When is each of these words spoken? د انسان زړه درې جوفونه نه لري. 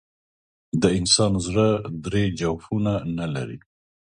د 0.81 0.83
انسان 0.99 1.31
زړه 1.45 1.67
درې 2.05 2.23
جوفونه 2.39 2.93
نه 3.17 3.25
لري. 3.35 3.57